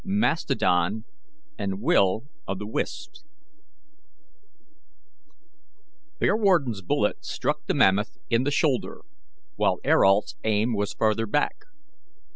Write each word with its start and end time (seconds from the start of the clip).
MASTODON 0.03 1.05
AND 1.59 1.79
WILL 1.79 2.23
O' 2.47 2.55
THE 2.55 2.65
WISPS. 2.65 3.23
Bearwarden's 6.17 6.81
bullet 6.81 7.23
struck 7.23 7.67
the 7.67 7.75
mammoth 7.75 8.17
in 8.27 8.43
the 8.43 8.49
shoulder, 8.49 9.01
while 9.57 9.77
Ayrault's 9.85 10.33
aim 10.43 10.73
was 10.73 10.93
farther 10.95 11.27
back. 11.27 11.65